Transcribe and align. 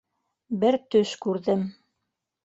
-Бер 0.61 0.77
төш 0.95 1.11
күрҙем. 1.25 1.61